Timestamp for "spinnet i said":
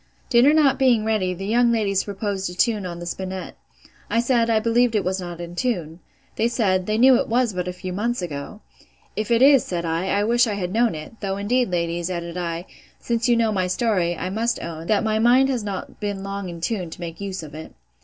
3.05-4.49